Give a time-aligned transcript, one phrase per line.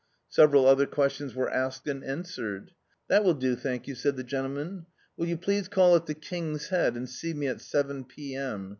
[0.29, 2.71] Several other questions were asked and answered.
[3.07, 6.69] "That wilt do^ thank you," said the gentleman; "wilt you please call at the 'King's
[6.69, 8.33] Head' and see me at seven p.
[8.33, 8.69] M.?